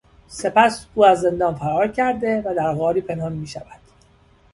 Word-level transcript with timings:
سپس 0.27 0.85
او 0.95 1.05
از 1.05 1.21
زندان 1.21 1.55
فرار 1.55 1.87
کرده 1.87 2.41
و 2.45 2.53
در 2.57 2.73
غاری 2.73 3.01
پنهان 3.01 3.33
میشود. 3.33 3.79